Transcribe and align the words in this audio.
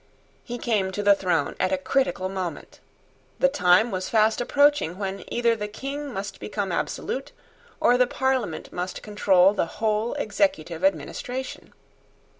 He 0.43 0.57
came 0.57 0.91
to 0.93 1.03
the 1.03 1.13
throne 1.13 1.55
at 1.59 1.71
a 1.71 1.77
critical 1.77 2.27
moment. 2.27 2.79
The 3.37 3.47
time 3.47 3.91
was 3.91 4.09
fast 4.09 4.41
approaching 4.41 4.97
when 4.97 5.23
either 5.31 5.55
the 5.55 5.67
King 5.67 6.11
must 6.11 6.39
become 6.39 6.71
absolute, 6.71 7.31
or 7.79 7.99
the 7.99 8.07
parliament 8.07 8.73
must 8.73 9.03
control 9.03 9.53
the 9.53 9.67
whole 9.77 10.15
executive 10.15 10.83
administration. 10.83 11.71